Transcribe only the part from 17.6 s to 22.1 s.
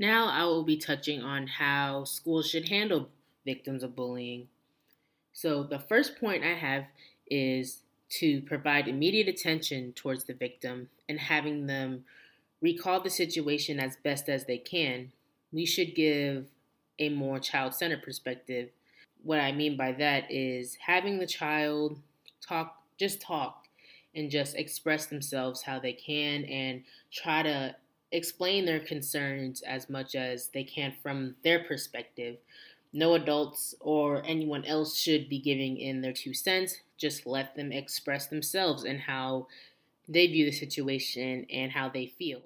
centered perspective. What I mean by that is having the child